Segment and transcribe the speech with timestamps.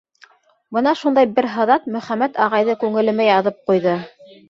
[0.77, 3.99] Бына шундай бер һыҙат Мөхәммәт ағайҙы күңелемә яҙып ҡуйҙы.